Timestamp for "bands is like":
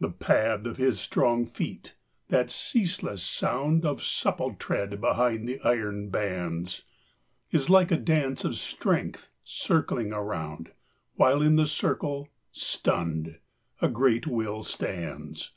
6.10-7.92